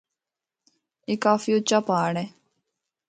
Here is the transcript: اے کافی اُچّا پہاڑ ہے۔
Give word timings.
اے 1.07 1.13
کافی 1.25 1.51
اُچّا 1.55 1.79
پہاڑ 1.87 2.11
ہے۔ 2.21 2.25